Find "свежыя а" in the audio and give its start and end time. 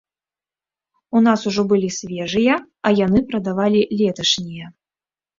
1.97-2.93